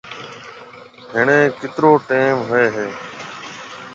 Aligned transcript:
هڻيَ 1.11 1.39
ڪيترو 1.59 1.91
ٽيم 2.09 2.35
هوئي 2.47 2.67
هيَ؟ 2.75 2.87